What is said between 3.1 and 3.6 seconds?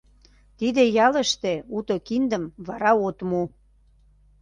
му.